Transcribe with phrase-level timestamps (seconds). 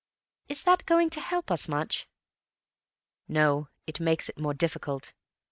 [0.47, 2.07] "Is that going to help us much?"
[3.27, 3.69] "No.
[3.85, 5.13] It makes it more difficult.